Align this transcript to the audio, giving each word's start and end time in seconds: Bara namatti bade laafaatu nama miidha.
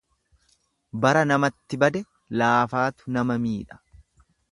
Bara 1.03 1.19
namatti 1.31 1.79
bade 1.83 2.01
laafaatu 2.41 3.13
nama 3.19 3.37
miidha. 3.45 3.79